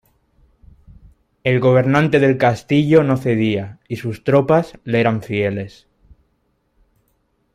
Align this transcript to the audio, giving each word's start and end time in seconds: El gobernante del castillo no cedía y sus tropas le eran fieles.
El 1.43 1.59
gobernante 1.59 2.17
del 2.19 2.39
castillo 2.39 3.03
no 3.03 3.17
cedía 3.17 3.79
y 3.87 3.97
sus 3.97 4.23
tropas 4.23 4.73
le 4.83 4.99
eran 4.99 5.21
fieles. 5.21 5.87